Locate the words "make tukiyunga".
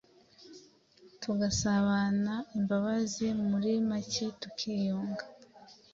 3.89-5.23